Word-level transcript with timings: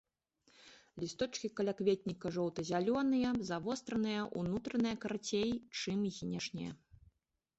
Лісточкі 1.01 1.47
калякветніка 1.57 2.31
жоўта-зялёныя, 2.37 3.29
завостраныя, 3.51 4.21
унутраныя 4.41 4.95
карацей 5.03 5.49
чым 5.79 5.99
знешнія. 6.19 6.71